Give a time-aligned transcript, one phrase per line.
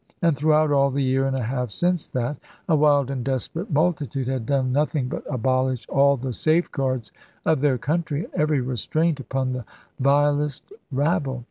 [0.23, 4.27] And throughout all the year and a half since that, a wild and desperate multitude
[4.27, 7.11] had done nothing but abolish all the safeguards
[7.45, 9.63] of their country, and every restraint upon the
[9.99, 11.39] vilest rabble.